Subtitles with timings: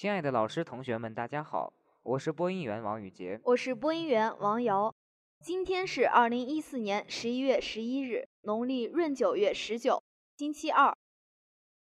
[0.00, 3.38] 亲爱的老师、同学们，大家好，我是播音员王宇杰。
[3.44, 4.94] 我是播音员王瑶。
[5.42, 10.02] 今天是二零一四年十一月十一日，农历闰九月十九，
[10.38, 10.96] 星期二。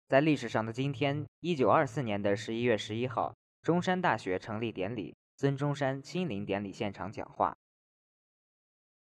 [0.07, 7.57] 在历史上的今天，一九二四年的十一月十一号，中山大学成立典礼，孙中山亲临典礼现场讲话。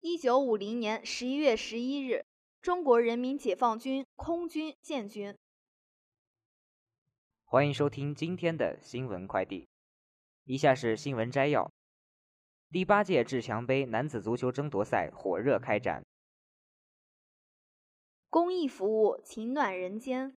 [0.00, 2.24] 一九五零年十一月十一日，
[2.62, 5.36] 中国人民解放军空军建军。
[7.48, 9.68] 欢迎收听今天的新闻快递。
[10.46, 11.70] 以下是新闻摘要：
[12.72, 16.04] 第八届志强杯男子足球争夺赛火热开展。
[18.28, 20.34] 公益服务，情暖人间。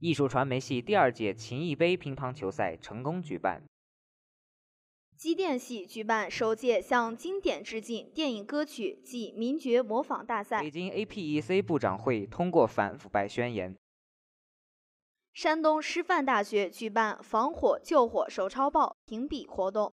[0.00, 3.62] 艺术传媒系第二届情谊杯乒乓球赛成功举办。
[5.18, 10.62] 机电系举办首届向经典致敬电影歌曲暨名角模仿大赛。
[10.62, 13.76] 北京 APEC 部长会通过反腐败宣言。
[15.38, 19.94] 山东师范大学举办防火救火手抄报评比活动。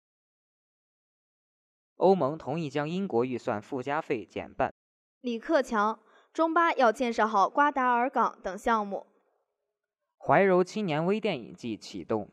[1.96, 4.72] 欧盟同意将英国预算附加费减半。
[5.22, 6.00] 李克强，
[6.32, 9.08] 中巴要建设好瓜达尔港等项目。
[10.20, 12.30] 怀柔青年微电影季启动。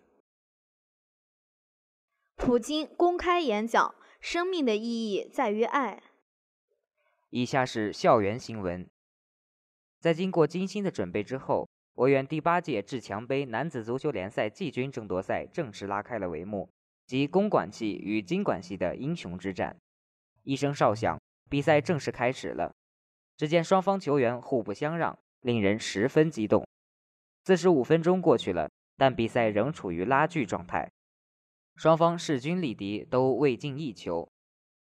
[2.37, 6.03] 普京公开演讲：生命的意义在于爱。
[7.31, 8.87] 以下是校园新闻。
[9.99, 11.67] 在经过精心的准备之后。
[11.99, 16.71] 我院第八届志强杯男子足球联赛季军争夺赛正式拉开了帷幕，
[17.07, 19.77] 即公管系与经管系的英雄之战。
[20.45, 22.73] 一声哨响，比赛正式开始了。
[23.37, 26.65] 只见双方球员互不相让，令人十分激动。
[27.43, 30.89] 四十五分钟过去了，但比赛仍处于拉锯状态，
[31.75, 34.31] 双方势均力敌，都未进一球。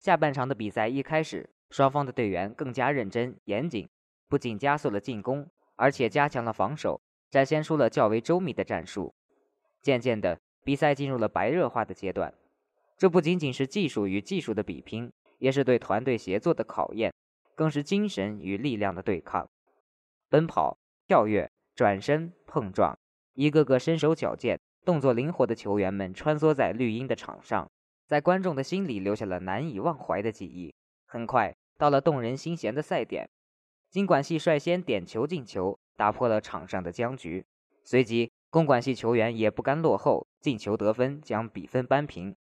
[0.01, 3.89] 下半场的比赛一开始，双方的队员更加认真严谨，
[4.29, 7.01] 不仅加速了进攻，而且加强了防守。
[7.31, 9.15] 展现出了较为周密的战术。
[9.83, 12.35] 渐渐的，比赛进入了白热化的阶段。
[12.97, 17.13] 这不仅仅是技术与技术的比拼，也是对团队协作的考验，
[17.55, 19.49] 更是精神与力量的对抗。
[20.29, 20.77] 奔跑、
[21.07, 22.99] 跳跃、转身、碰撞，
[23.35, 27.71] 一个个身手矫健、动作灵活的球员们穿梭在绿茵的场上，
[28.07, 30.75] 在观众的心里留下了难以忘怀的记忆。
[31.05, 33.29] 很快，到了动人心弦的赛点，
[33.91, 35.79] 经管系率先点球进球。
[35.97, 37.45] 打破了场上的僵局，
[37.83, 42.37] 随即公管系球员也不甘落后，进球得分，将比分扳平。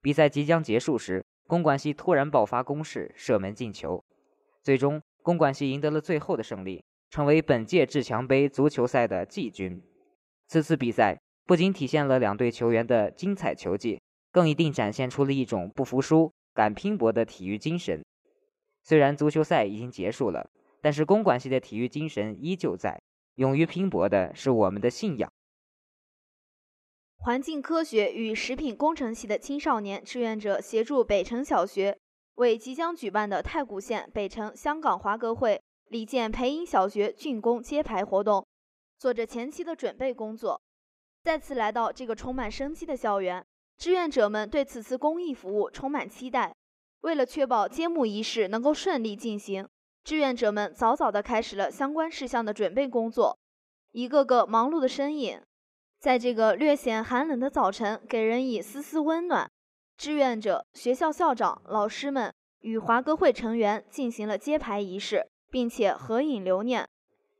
[0.00, 4.04] 比赛即将结束时，公管系突然爆发攻势，射门进球，
[4.62, 9.82] 最终公管系赢得了最后的胜利，成为本届志强杯足球赛的季军。
[10.46, 14.00] 此次比赛不仅体现了两队球员的精彩球技，
[14.30, 18.04] 更一定展现出了一种不服输、敢拼搏的体育精神。
[18.82, 20.50] 虽然足球赛已经结束了。
[20.84, 23.00] 但是公管系的体育精神依旧在，
[23.36, 25.32] 勇于拼搏的是我们的信仰。
[27.16, 31.96] 环境科学与食品工程系的青少年志愿者协助北城小学
[32.34, 35.58] 为即将举办的太谷县北城香港华格会
[35.88, 38.46] 李建培英小学竣工揭牌活动，
[38.98, 40.60] 做着前期的准备工作。
[41.22, 43.42] 再次来到这个充满生机的校园，
[43.78, 46.54] 志愿者们对此次公益服务充满期待。
[47.00, 49.66] 为了确保揭幕仪式能够顺利进行。
[50.04, 53.38] 志愿者们早早地开始了相关事项的准备工作，
[53.92, 55.40] 一个个忙碌的身影，
[55.98, 59.50] 在这个略显寒冷的早晨，给人以丝丝温暖。
[59.96, 66.86] 志愿者、学校校长、老师们与华歌会成员进行了揭牌仪式，并且合影留念。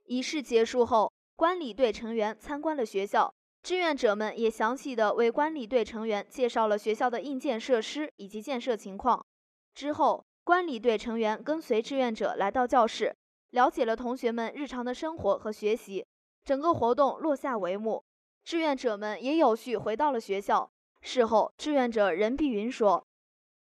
[0.07, 9.27] 仪式结束后，观礼队成员参观了学校，志愿者们也详细地为观礼队成员介绍了学校的硬件设施以及建设情况。
[9.75, 10.25] 之后。
[10.45, 13.17] 观礼队成员跟随志愿者来到教室，
[13.53, 16.05] 了解了同学们日常的生活和学习。
[16.45, 18.05] 整个活动落下帷幕，
[18.45, 20.71] 志愿者们也有序回到了学校。
[21.01, 23.07] 事后，志愿者任碧云说：“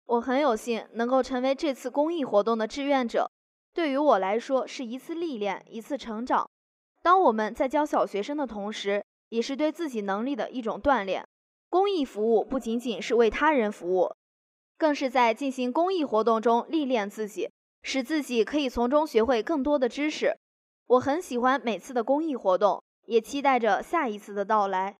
[0.07, 3.29] 我很有幸能够成为这次公益活动的志愿者，
[3.71, 6.49] 对于我来说是一次历练，一次成长。
[7.03, 11.23] 当我们在教小学生的同时，也是对自己能力的一种锻炼。
[11.69, 14.11] 公益服务不仅仅是为他人服务。”
[14.77, 17.49] 更是在进行公益活动中历练自己，
[17.81, 20.37] 使自己可以从中学会更多的知识。
[20.87, 24.97] 我很喜欢每次的公益活动，也期待着下一次的到来。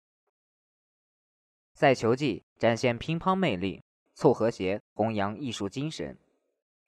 [1.73, 3.83] 赛球季展现乒乓魅力，
[4.13, 6.17] 促和谐，弘扬艺术精神。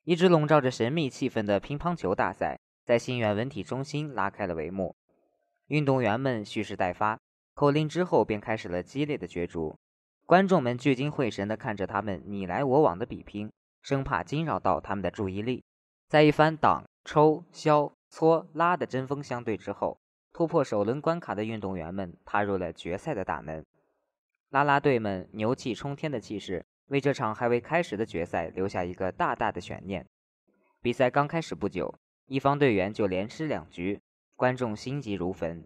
[0.04, 4.96] 一直笼罩着神秘气氛的乒乓球大赛，在新源文体中心拉开了帷幕。
[5.66, 7.20] 运动员们蓄势待发，
[7.52, 9.76] 口令之后便开始了激烈的角逐。
[10.28, 15.64] 观众们聚精会神地看着他们你来我往的比拼，生怕惊扰到他们的注意力。
[16.06, 19.98] 在一番挡、抽、削、搓、拉的针锋相对之后，
[20.34, 23.64] 突破首轮关卡的运动员们踏入了决赛的大门。
[24.50, 30.04] 啦啦队们牛气冲天的气势，为这场还未开始的决赛留下一个大大的悬念。
[30.82, 31.94] 比赛刚开始不久，
[32.26, 33.98] 一方队员就连吃两局，
[34.36, 35.64] 观众心急如焚。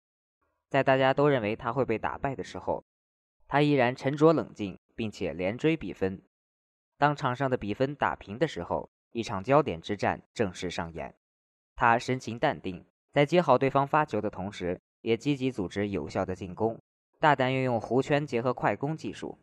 [0.70, 2.84] 在大家都认为他会被打败的时候，
[3.52, 6.22] 他依然沉着冷静，并且连追比分。
[6.96, 11.14] 当场上的比分打平的时候，一场焦点之战正式上演。
[11.76, 12.82] 他神情淡定，
[13.12, 16.80] 在接好对方发球的同时，也积极组织有效的进攻。
[17.20, 19.36] 大胆运用弧圈结合快攻技术，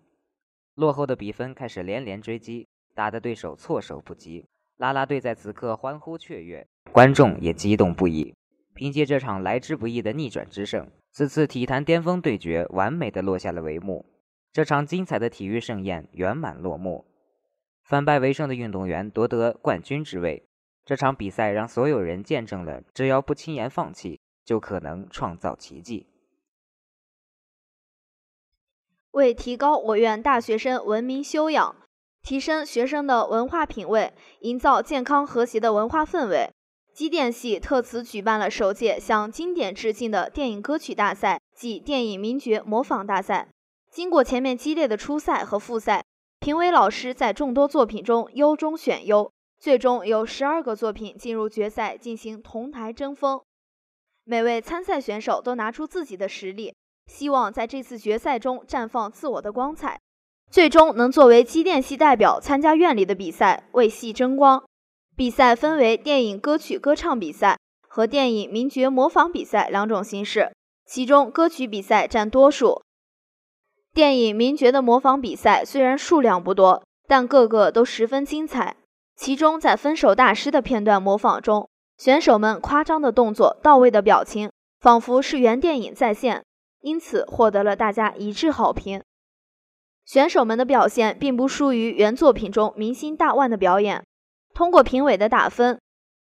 [0.73, 4.43] 落后的比分开始连连追击，打得对手措手不及。
[4.77, 8.33] 啦啦队在此刻欢呼雀跃，观众也激动不已。
[8.79, 14.05] 凭借这场来之不易的逆转之胜，此次体坛巅峰对决完美的落下了帷幕。
[14.53, 17.03] 这场精彩的体育盛宴圆满落幕，
[17.83, 20.47] 反败为胜的运动员夺得冠军之位。
[20.85, 26.07] 这场比赛让所有人见证了，只要不轻言放弃，就可能创造奇迹。
[29.11, 31.75] 为提高我院大学生文明修养，
[32.21, 36.49] 提升学生的文化品位，营造健康和谐的文化氛围，
[36.99, 43.47] 机电系特此举办了首届向经典致敬的电影歌曲大赛暨电影名角模仿大赛。
[43.89, 46.03] 经过前面激烈的初赛和复赛，
[46.41, 53.39] 评委老师在众多作品中优中选优，最终有十二个作品进入决赛进行同台争锋。
[54.25, 56.73] 每位参赛选手都拿出自己的实力。
[57.07, 59.97] 希望在这次决赛中绽放自我的光彩，
[60.51, 64.61] 最终能作为机电系代表参加院里的比赛，为系争光。
[65.19, 70.53] 比赛分为电影歌曲歌唱比赛和电影名角模仿比赛两种形式，
[70.85, 72.81] 其中歌曲比赛占多数。
[73.93, 78.77] 电影名角的模仿比赛虽然数量不多，但个个都十分精彩。
[79.17, 81.67] 其中在《分手大师》的片段模仿中，
[81.97, 84.49] 选手们夸张的动作、到位的表情，
[84.79, 86.45] 仿佛是原电影再现。
[86.79, 89.03] 因此获得了大家一致好评。
[90.05, 94.01] 选手们的表现并不输于原作品中明星大腕的表演。
[94.53, 95.79] 通过评委的打分，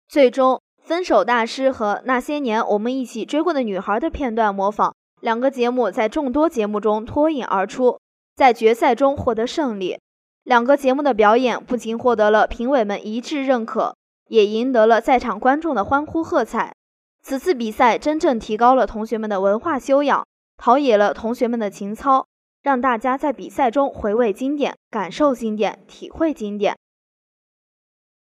[0.09, 7.99] 最终《分手大师》和《那些年我们一起追过的女孩》的片段模仿两个节目在众多节目中脱颖而出，
[8.35, 9.99] 在决赛中获得胜利。
[10.45, 13.97] 两个节目的表演不仅获得了评委们一致认可，
[14.29, 16.75] 也赢得了在场观众的欢呼喝彩。
[17.23, 20.25] 此次比赛真正提高了同学们的文化修养。
[20.59, 22.27] 陶冶了同学们的情操，
[22.63, 26.75] 让大家在比赛中回味经典、感受经典、体会经典。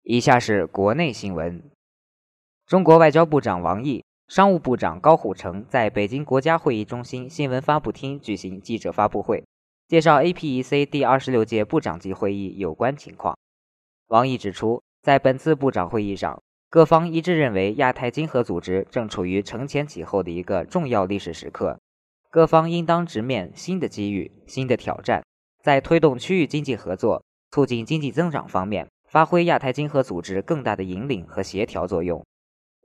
[0.09, 1.61] 以下是国内新闻：
[2.65, 9.43] 中国外交部长王毅、商务部长高虎城在北京国家会议中心新闻发布厅举行记者发布会，
[9.89, 13.37] 介绍 APEC 第二十六届部长级会议有关情况。
[14.07, 21.77] 王毅指出，在本次部长会议上，各方一致认为亚太经合组织正处于承前启后的一个重要历史时刻。
[22.29, 25.25] 各方应当直面新的机遇、新的挑战，
[25.61, 27.21] 在推动区域经济合作、
[27.51, 32.25] 促进经济增长方面，发挥亚太经合组织更大的引领和协调作用。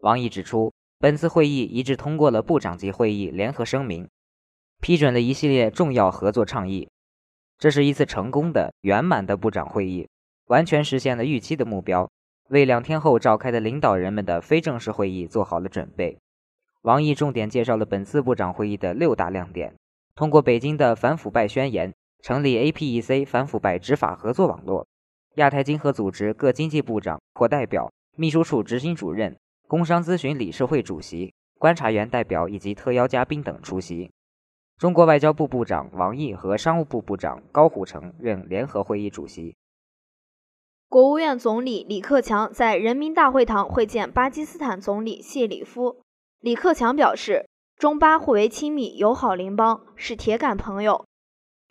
[0.01, 4.09] 王毅指出，本次会议一致通过了部长级会议联合声明，
[4.81, 6.89] 批准了一系列重要合作倡议。
[7.59, 10.09] 这是一次成功的、圆满的部长会议，
[10.47, 12.09] 完全实现了预期的目标，
[12.49, 16.19] 为两天后召开的领导人们的非正式会议做好了准备。
[16.83, 19.75] 王毅重点介绍了本次部长会议的六大亮点。
[20.15, 24.87] 通过北京的反腐败宣言，成立 APEC 反腐败执法合作网络，
[25.37, 29.35] 亚太经合组织各经济部长或代表、秘书处执行主任、
[29.67, 34.11] 工商咨询理事会主席、观察员代表以及特邀嘉宾等出席。
[34.79, 39.57] 中国外交部部长王毅和商务部部长高虎城任联合会议主席。
[40.89, 46.03] 国务院总理李克强在人民大会堂会见巴基斯坦总理谢里夫。
[46.41, 51.07] 李克强表示，中巴互为亲密友好邻邦，是铁杆朋友。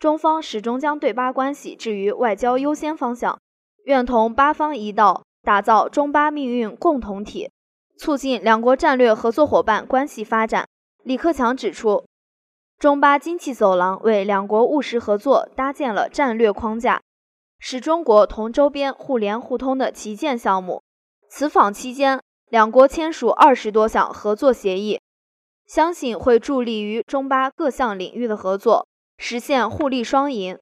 [0.00, 3.38] 中方始终将对巴关系置于外交优先方向，
[3.84, 7.50] 愿同巴方一道打造中巴命运共同体，
[7.98, 10.66] 促进两国战略合作伙伴关系发展。
[11.04, 12.04] 李克强指出，
[12.78, 17.00] 中巴经济走廊为两国务实合作搭建了战略框架，
[17.58, 20.82] 是中国同周边互联互通的旗舰项目。
[21.28, 22.20] 此访期间。
[22.52, 25.00] 两国签署二十多项合作协议，
[25.64, 28.86] 相信会助力于中巴各项领域的合作，
[29.16, 30.58] 实现互利双赢。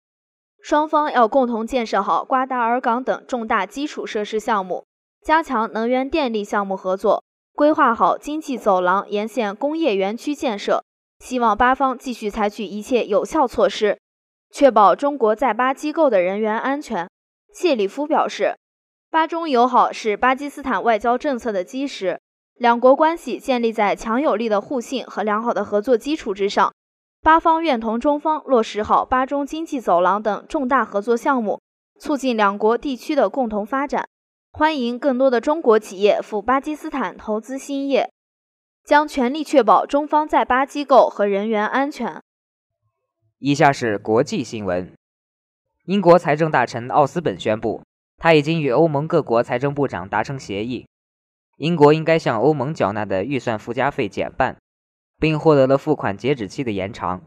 [0.63, 4.85] 双方要共同建设好瓜达尔港等重大基础设施项目，
[5.23, 7.25] 加强能源电力项目合作，
[7.55, 10.85] 规划好经济走廊沿线工业园区建设。
[11.19, 13.99] 希望巴方继续采取一切有效措施，
[14.51, 17.09] 确保中国在巴机构的人员安全。
[17.53, 18.57] 谢里夫表示。
[19.11, 22.21] 巴中友好是巴基斯坦外交政策的基石。
[22.55, 26.73] 两国关系建立在强有力的互信和良好的合作基础之上。
[27.23, 31.61] 八方愿同中方落实好巴中经济走廊等重大合作项目，
[31.99, 34.09] 促进两国地区的共同发展。
[34.53, 38.11] 欢迎更多的中国企业赴巴基斯坦投资兴业，
[38.85, 42.23] 将全力确保中方在巴机构和人员安全。
[43.39, 44.95] 以下是国际新闻：
[45.85, 47.83] 英国财政大臣奥斯本宣布，
[48.17, 50.87] 他已经与欧盟各国财政部长达成协议。
[51.59, 54.57] 英国应该向欧盟缴纳的预算附加费减半，
[55.21, 57.23] 并获得了付款截止期的延长。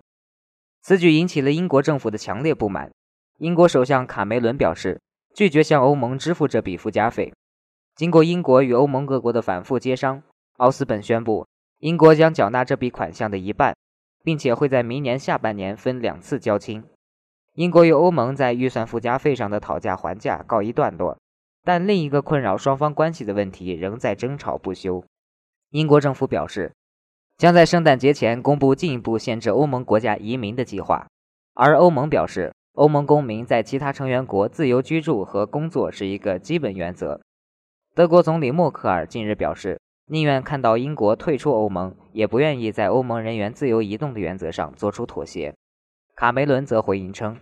[0.81, 2.91] 此举引起了英国政府的强烈不满。
[3.37, 4.99] 英国首相卡梅伦表示，
[5.33, 7.31] 拒绝向欧盟支付这笔附加费。
[7.95, 10.23] 经过英国与欧盟各国的反复协商，
[10.57, 11.47] 奥斯本宣布，
[11.79, 13.75] 英国将缴纳这笔款项的一半，
[14.23, 16.83] 并且会在明年下半年分两次交清。
[17.53, 21.17] 英国与欧盟在预算附加费上的讨价还价告一段落。
[21.65, 25.05] 但另一个困扰双方关系的问题仍在争吵不休。
[25.69, 26.73] 英国政府表示，
[27.37, 31.07] 将在圣诞节前公布进一步限制欧盟国家移民的计划，
[31.53, 37.19] 而欧盟表示，欧盟公民在其他成员国自由居住和工作是一个基本原则。
[37.95, 45.53] 德国总理默克尔近日表示，宁愿看到英国退出欧盟，也不愿意在欧盟人员自由移动的原则上做出妥协。
[46.15, 47.37] 卡梅伦则回应称，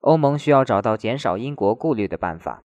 [0.00, 2.62] 欧盟需要找到减少英国顾虑的办法。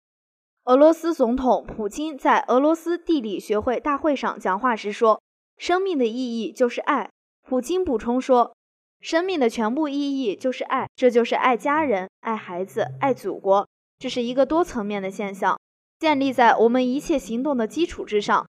[0.64, 5.20] 俄罗斯总统普京在俄罗斯地理学会大会上讲话时说
[5.62, 7.08] ：“生命的意义就是爱。”
[7.46, 8.52] 普京补充说
[9.00, 13.68] ：“生命的全部意义就是爱，这就是爱家人、爱孩子、爱祖国。
[14.00, 15.56] 这是一个多层面的现象，
[16.00, 18.44] 建立在我们一切行动的基础之上。”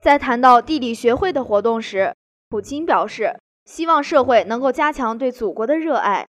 [0.00, 2.14] 在谈到地理学会的活动时，
[2.48, 6.26] 普京表示：“希望社会能够加强对祖国的热爱，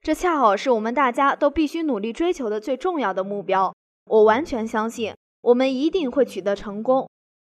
[0.00, 3.74] 这恰好是我们大家都必须努力追求的最重要的目标。”
[4.06, 7.10] 我完全相信，我们一定会取得成功。”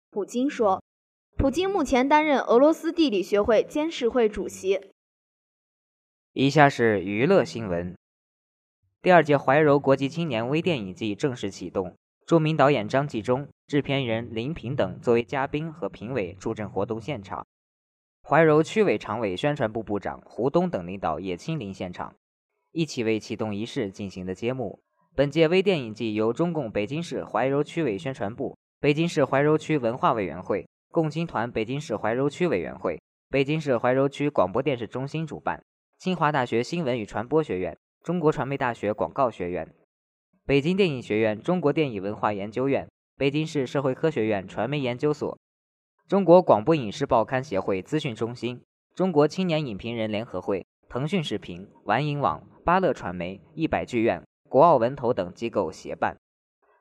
[0.09, 0.81] 普京说。
[1.37, 4.81] 普京目前担任俄罗斯地理学会监事会主席。
[6.33, 7.95] 以下是娱乐新闻：
[9.03, 17.45] 第二届怀柔国际青年微电影季正式启动，著名导演张纪中、制片人林平等作为嘉宾和评委助阵活动现场。
[18.23, 22.15] 怀柔区委常委、宣传部部长胡东等领导也亲临现场，
[22.71, 24.79] 一起为启动仪式进行的揭幕。
[25.13, 30.67] 本届微电影季由中共北京市怀柔区委宣传部、北京市怀柔区文化委员会、
[30.97, 32.99] 共青团北京市怀柔区委员会、
[33.29, 35.63] 北京市怀柔区广播电视中心主办，
[35.99, 39.71] 清华大学新闻与传播学院、中国传媒大学广告学院、
[40.47, 45.37] 北京电影学院中国电影文化研究院、北京市社会科学院传媒研究所、
[46.07, 48.63] 中国广播影视报刊协会资讯中心、
[48.95, 54.23] 中国青年影评人联合会、腾讯视频、玩影网、巴乐传媒、一百剧院。
[54.49, 56.17] 国奥文投等机构协办，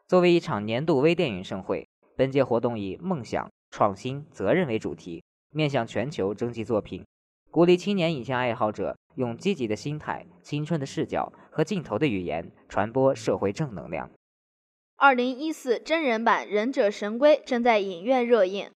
[0.06, 7.04] 作为一场年度微电影盛会，本届活动以梦想、创新、责任为主题，面向全球征集作品，
[7.50, 14.10] 鼓励青年影像爱好者用积极的心态、青春的视角和镜头的语言传播社会正能量。
[14.96, 18.70] 二零一四真人版《忍者神龟》正在影院热映，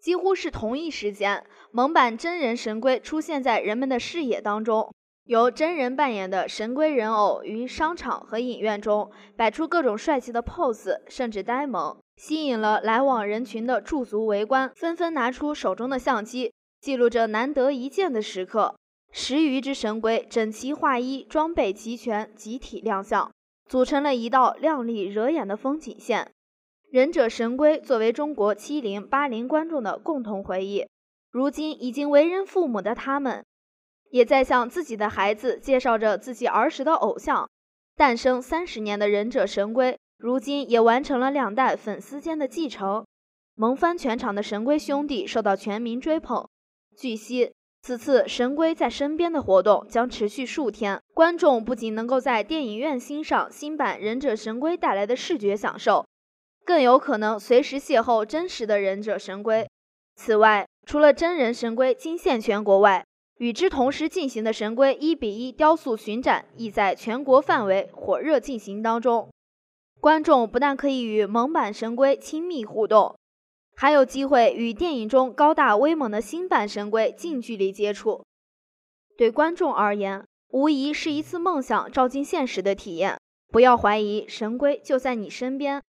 [0.00, 4.94] 几乎是同一时间，萌版真人神龟出现在人们的视野当中。
[5.26, 18.76] 由真人扮演的神龟人偶于商场和影院中摆出各种帅气的 pose，甚至呆萌，吸引了来往人群的驻足围观，纷纷拿出手中的相机，记录着难得一见的时刻。
[19.10, 23.28] 十余只神龟整齐划一，装备齐全，集体亮相，
[23.68, 26.30] 组成了一道亮丽惹眼的风景线。
[26.92, 30.86] 忍者神龟作为中国七零八零观众的共同回忆，
[31.32, 33.44] 如今已经为人父母的他们。
[34.16, 37.48] 也在向自己的孩子介绍着自己儿时的偶像。
[37.94, 43.06] 诞生三十年的忍者神龟，如今也完成了两代粉丝间的继承，
[43.54, 46.48] 萌翻全场的神龟兄弟受到全民追捧。
[46.96, 56.06] 据悉，此次神龟在身边的活动将持续数天，观众不仅能够在电影院欣赏新版忍者神龟带来的视觉享受，
[56.64, 59.68] 更有可能随时邂逅真实的忍者神龟。
[60.16, 63.04] 此外，除了真人神龟惊现全国外，
[63.38, 69.28] 与之同时进行的神龟一比一雕塑巡展亦在全国范围火热进行当中。
[70.00, 73.18] 观众不但可以与萌版神龟亲密互动，
[73.74, 78.24] 还有机会与电影中高大威猛的新版神龟近距离接触。
[79.16, 83.18] 对观众而言，无疑是一次梦想照进现实的体验。
[83.48, 85.82] 不要怀疑，神龟就在你身边。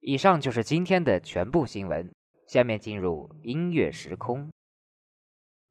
[0.00, 2.12] 以上就是今天的全部新闻，
[2.46, 4.50] 下面进入音乐时空。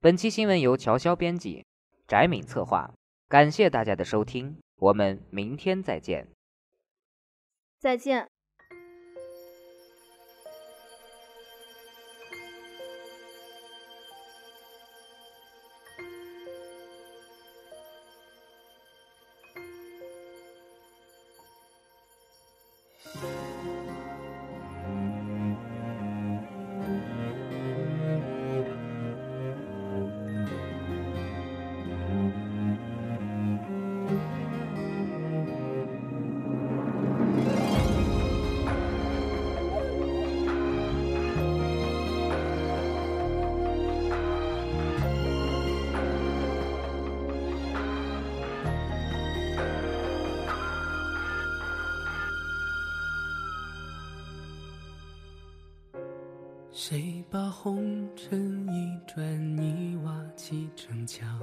[0.03, 1.65] 本期新闻由乔潇编辑，
[2.09, 2.93] 翟敏策划。
[3.29, 6.27] 感谢大家的收听，我们明天再见。
[7.79, 8.32] 再见。
[56.85, 59.23] 谁把红尘一砖
[59.57, 61.39] 一瓦砌成墙？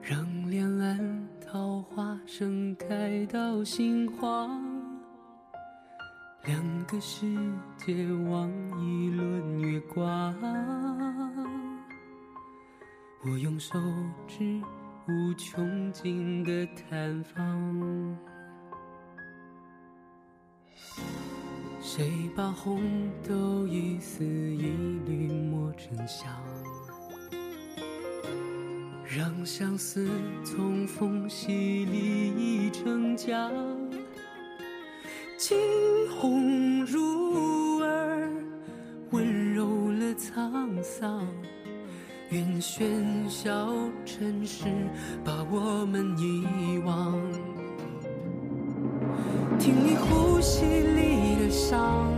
[0.00, 4.62] 让两岸桃花盛开到心慌。
[6.44, 7.26] 两个世
[7.78, 7.92] 界
[8.30, 8.48] 望
[8.80, 10.32] 一轮月光。
[13.24, 13.76] 我用手
[14.28, 14.62] 指
[15.08, 18.16] 无穷尽的探访。
[21.90, 22.82] 谁把红
[23.26, 24.66] 豆一丝一
[25.06, 26.30] 缕磨成香？
[29.06, 30.06] 让相思
[30.44, 33.50] 从缝隙里溢成江。
[35.38, 35.56] 惊
[36.10, 38.30] 鸿入耳，
[39.10, 41.26] 温柔了沧桑。
[42.28, 44.66] 愿喧嚣尘世
[45.24, 47.18] 把我们遗忘。
[49.68, 52.10] 听你呼吸里的伤，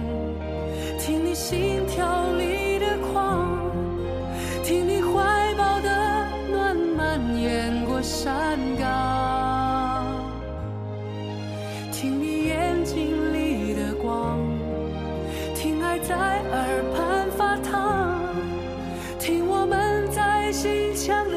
[1.01, 3.59] 听你心跳里的狂，
[4.63, 5.91] 听你怀抱的
[6.49, 10.07] 暖蔓延过山岗，
[11.91, 14.39] 听你眼睛里的光，
[15.53, 18.17] 听爱在耳畔发烫，
[19.19, 21.29] 听我们在心墙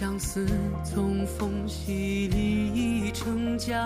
[0.00, 0.46] 相思
[0.84, 3.84] 从缝隙里溢成浆。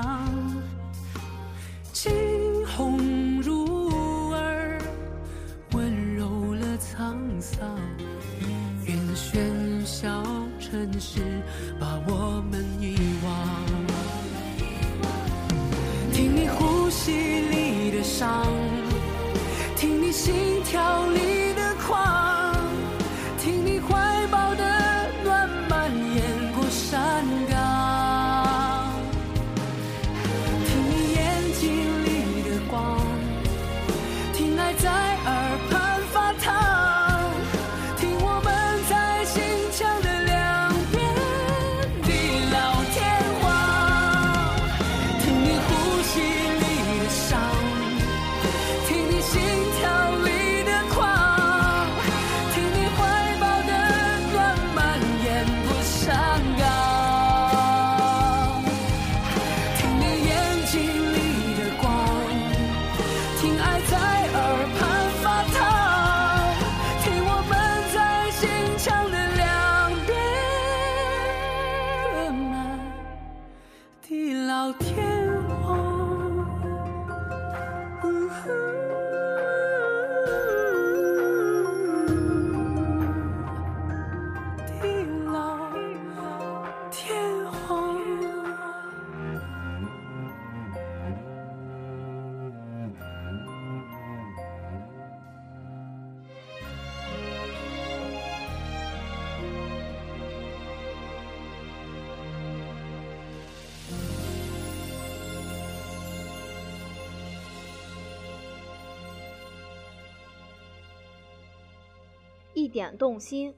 [112.63, 113.57] 一点动心，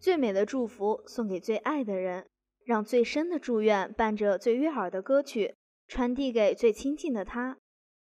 [0.00, 2.26] 最美的祝福送给最爱的人，
[2.64, 5.54] 让最深的祝愿伴着最悦耳的歌曲
[5.86, 7.58] 传递给最亲近的他。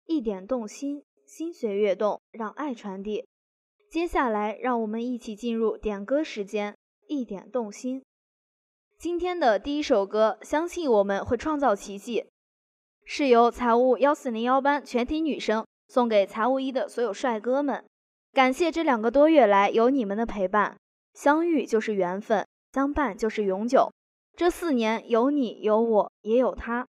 [0.05, 3.24] 一点动心，心随悦动，让爱传递。
[3.88, 6.74] 接下来，让我们一起进入点歌时间。
[7.07, 8.02] 一点动心，
[8.98, 12.26] 今天的第一首歌，相信我们会创造奇迹，
[13.05, 17.85] 是由财务幺四零幺班全体女生送给财务一的所有帅哥们。
[18.33, 20.79] 感谢这两个多月来有你们的陪伴，
[21.12, 23.92] 相遇就是缘分，相伴就是永久。
[24.35, 26.87] 这四年有你有我也有他，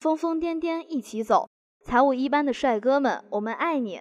[0.00, 1.50] 疯疯癫癫一起走。
[1.84, 4.00] 财务一班的帅哥们，我们爱你！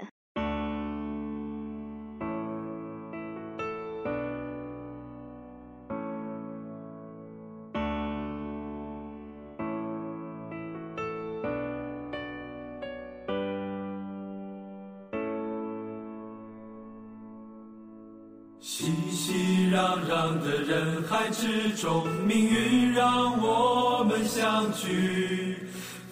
[20.45, 25.57] 的人海之中，命运让我们相聚。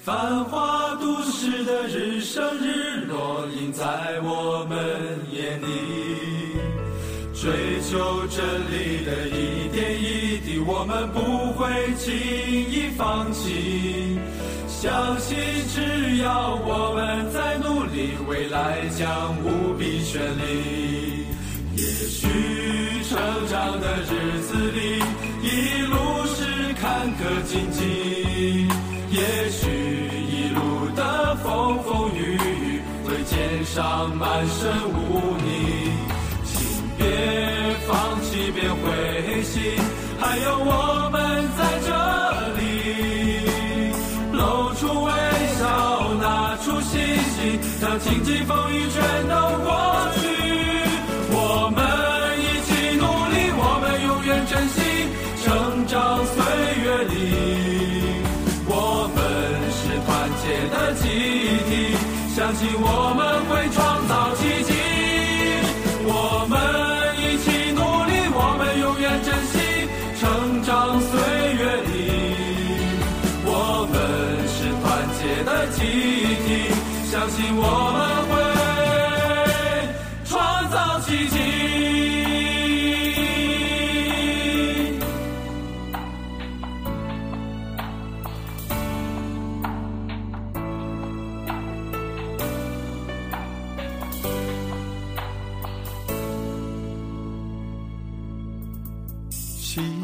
[0.04, 4.78] 繁华都市的日升日落，映在我们
[5.32, 5.66] 眼里。
[7.32, 7.52] 追
[7.90, 14.18] 求真理的一点一滴，我们不会轻易放弃。
[14.68, 15.38] 相信
[15.70, 21.28] 只要我们在努力，未来将无比绚丽。
[21.76, 22.28] 也许
[23.14, 24.98] 成长的日子里，
[25.44, 27.86] 一路是坎坷荆棘；
[29.12, 29.22] 也
[29.52, 29.62] 许
[30.28, 35.94] 一路的风风雨雨，会肩上满身污泥。
[36.44, 36.58] 请
[36.98, 37.06] 别
[37.88, 39.62] 放弃，别灰心，
[40.20, 41.90] 还有我们在这
[42.58, 42.62] 里。
[44.32, 45.12] 露出微
[45.60, 45.62] 笑，
[46.20, 46.98] 拿出信
[47.36, 49.70] 心，让荆棘风雨全都过
[50.16, 50.23] 去。
[62.44, 63.33] 想起我们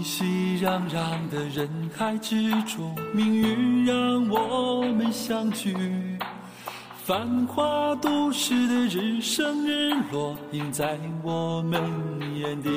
[0.09, 5.71] 熙熙攘攘的人海之中，命运让我们相聚。
[7.05, 11.79] 繁华都市的日升日落，映在我们
[12.35, 12.71] 眼底。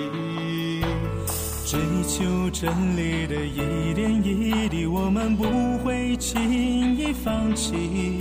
[1.65, 5.45] 追求真理的一点一滴，我们不
[5.79, 8.21] 会轻易放弃。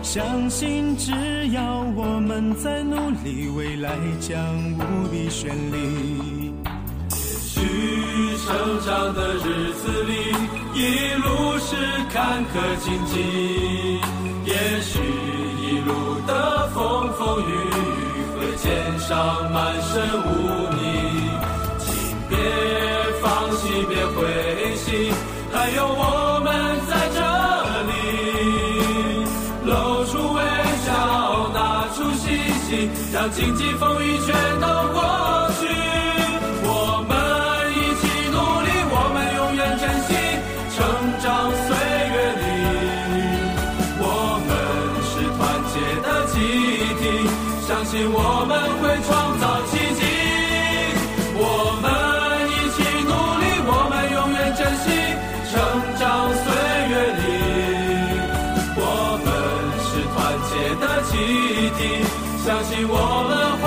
[0.00, 1.10] 相信只
[1.48, 4.38] 要我们在努力，未来将
[4.74, 6.52] 无比绚丽。
[8.44, 8.46] 成
[8.80, 10.12] 长的日子里，
[10.74, 11.26] 一路
[11.58, 11.76] 是
[12.12, 13.14] 坎坷荆棘；
[14.44, 14.98] 也许
[15.60, 15.90] 一路
[16.26, 16.76] 的风
[17.18, 17.76] 风雨雨，
[18.34, 18.66] 会肩
[18.98, 20.26] 上满身污
[20.74, 20.80] 泥。
[21.78, 21.86] 请
[22.28, 22.36] 别
[23.22, 23.26] 放
[23.56, 24.16] 弃，别灰
[24.76, 25.12] 心，
[25.52, 26.46] 还有我们
[26.88, 27.18] 在这
[27.88, 27.92] 里。
[29.64, 29.70] 露
[30.06, 30.36] 出微
[30.84, 30.88] 笑，
[31.52, 31.58] 拿
[31.94, 32.26] 出信
[32.68, 34.66] 心，让荆棘风雨全都
[62.48, 62.96] 相信我
[63.28, 63.57] 们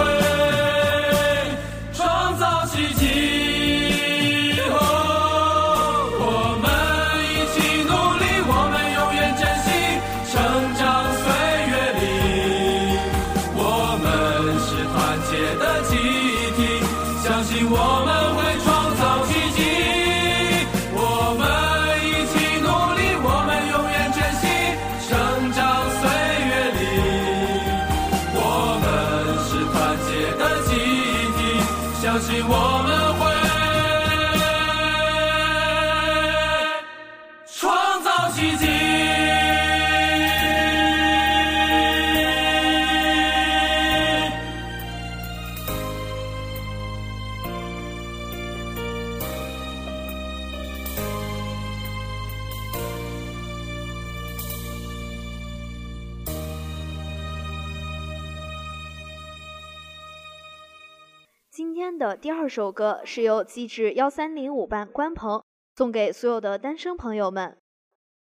[61.97, 65.43] 的第二首歌是由机智幺三零五班关鹏
[65.75, 67.57] 送给所有的单身朋友们。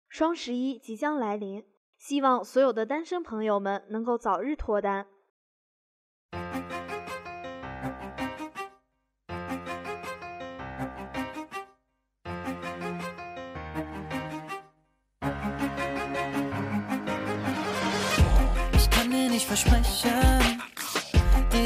[0.08, 1.64] 双十一即将来临，
[1.98, 5.06] 希望所有的单身朋友们能够早日脱单。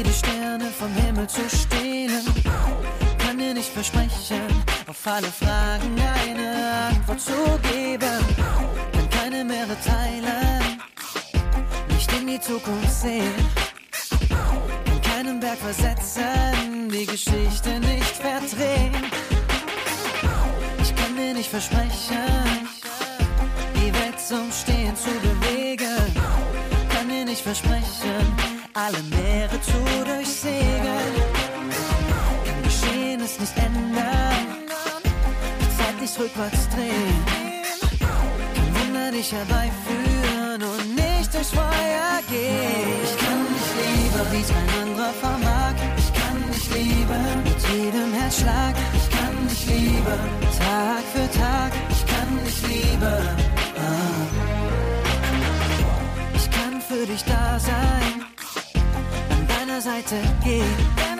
[0.03, 2.25] Die Sterne vom Himmel zu stehlen.
[3.17, 4.41] Kann dir nicht versprechen,
[4.87, 8.19] auf alle Fragen eine Antwort zu geben.
[8.93, 10.79] Kann keine Meere teilen,
[11.89, 13.33] nicht in die Zukunft sehen.
[14.29, 18.95] Kann keinen Berg versetzen, die Geschichte nicht verdrehen.
[20.81, 22.67] Ich kann dir nicht versprechen,
[23.75, 26.15] die Welt zum Stehen zu bewegen.
[26.89, 31.15] Kann dir nicht versprechen, alle Meere zu durchsegeln.
[32.45, 34.47] Kann Geschehenes nicht ändern,
[35.59, 37.25] die Zeit nicht rückwärts drehen.
[37.99, 43.01] Kann Wunder dich herbeiführen und nicht durch Feuer gehen.
[43.03, 45.75] Ich kann dich lieben, wie kein anderer vermag.
[45.97, 48.75] Ich kann dich lieben mit jedem Herzschlag.
[48.93, 50.21] Ich kann dich lieben,
[50.59, 51.71] Tag für Tag.
[51.89, 53.27] Ich kann dich lieben.
[53.77, 54.41] Ah.
[56.35, 58.30] Ich kann für dich da sein,
[59.71, 60.75] deiner Seite gehen.
[60.95, 61.19] Kann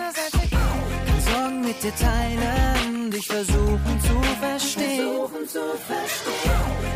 [1.24, 5.08] Sorgen mit dir teilen, dich versuchen zu verstehen.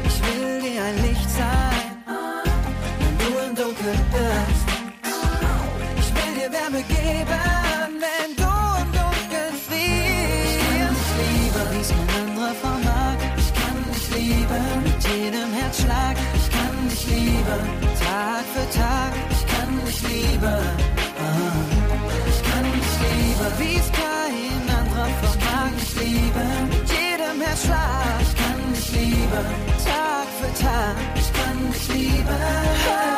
[0.07, 2.05] Ich will dir ein Licht sein,
[2.99, 4.67] wenn du im Dunkeln irrst.
[6.01, 11.01] Ich will dir Wärme geben, wenn du im Dunkeln frierst.
[11.01, 13.17] Ich liebe, wie es kein anderer vermag.
[13.39, 16.17] Ich kann dich lieben, mit jedem Herzschlag.
[16.35, 17.63] Ich kann dich lieben,
[18.05, 19.13] Tag für Tag.
[19.31, 20.96] Ich kann dich lieben.
[29.37, 30.97] Tag für Tag.
[31.15, 33.16] Ich kann dich lieben.